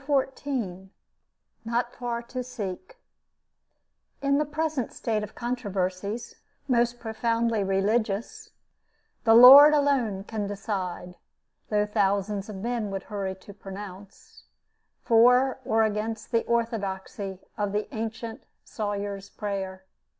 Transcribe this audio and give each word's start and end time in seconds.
CHAPTER 0.07 0.31
XIV 0.31 0.87
NOT 1.63 1.93
FAR 1.93 2.23
TO 2.23 2.43
SEEK 2.43 2.97
In 4.19 4.39
the 4.39 4.45
present 4.45 4.91
state 4.91 5.21
of 5.21 5.35
controversies 5.35 6.37
most 6.67 6.99
profoundly 6.99 7.63
religious, 7.63 8.49
the 9.25 9.35
Lord 9.35 9.75
alone 9.75 10.23
can 10.23 10.47
decide 10.47 11.17
(though 11.69 11.85
thousands 11.85 12.49
of 12.49 12.55
men 12.55 12.89
would 12.89 13.03
hurry 13.13 13.35
to 13.35 13.53
pronounce) 13.53 14.45
for 15.03 15.59
or 15.63 15.83
against 15.83 16.31
the 16.31 16.45
orthodoxy 16.45 17.37
of 17.55 17.71
the 17.71 17.87
ancient 17.95 18.41
Sawyer's 18.63 19.29
prayer. 19.29 19.83